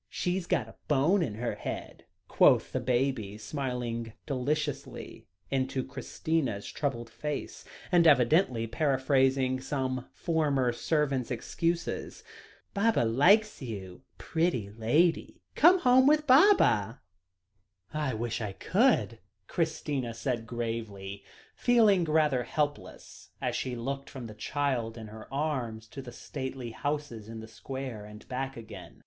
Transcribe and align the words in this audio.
She's 0.09 0.47
got 0.47 0.67
a 0.67 0.77
bone 0.87 1.21
in 1.21 1.35
her 1.35 1.53
head," 1.53 2.05
quoth 2.27 2.71
the 2.71 2.79
baby, 2.79 3.37
smiling 3.37 4.13
deliciously 4.25 5.27
into 5.51 5.83
Christina's 5.85 6.65
troubled 6.65 7.07
face, 7.07 7.63
and 7.91 8.07
evidently 8.07 8.65
paraphrasing 8.65 9.59
some 9.59 10.07
former 10.11 10.73
servant's 10.73 11.29
excuses. 11.29 12.23
"Baba 12.73 13.01
likes 13.01 13.61
you 13.61 14.01
pretty 14.17 14.71
lady 14.71 15.43
come 15.53 15.77
home 15.81 16.07
with 16.07 16.25
Baba!" 16.25 16.99
"I 17.93 18.15
wish 18.15 18.41
I 18.41 18.53
could," 18.53 19.19
Christina 19.45 20.15
said 20.15 20.47
gravely, 20.47 21.23
feeling 21.53 22.05
rather 22.05 22.41
helpless, 22.41 23.29
as 23.39 23.55
she 23.55 23.75
looked 23.75 24.09
from 24.09 24.25
the 24.25 24.33
child 24.33 24.97
in 24.97 25.09
her 25.09 25.31
arms 25.31 25.87
to 25.89 26.01
the 26.01 26.11
stately 26.11 26.71
houses 26.71 27.29
in 27.29 27.39
the 27.39 27.47
square, 27.47 28.03
and 28.05 28.27
back 28.27 28.57
again. 28.57 28.97